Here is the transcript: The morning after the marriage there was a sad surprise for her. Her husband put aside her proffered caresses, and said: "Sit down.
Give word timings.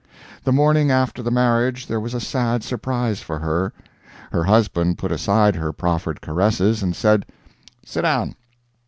The 0.45 0.51
morning 0.51 0.89
after 0.89 1.21
the 1.21 1.29
marriage 1.29 1.85
there 1.85 1.99
was 1.99 2.15
a 2.15 2.19
sad 2.19 2.63
surprise 2.63 3.19
for 3.21 3.37
her. 3.37 3.71
Her 4.31 4.45
husband 4.45 4.97
put 4.97 5.11
aside 5.11 5.55
her 5.57 5.71
proffered 5.71 6.21
caresses, 6.21 6.81
and 6.81 6.95
said: 6.95 7.23
"Sit 7.85 8.01
down. 8.01 8.33